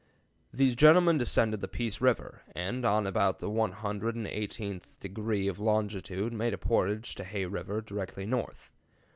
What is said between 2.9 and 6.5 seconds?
about the one hundred and eighteenth degree of longitude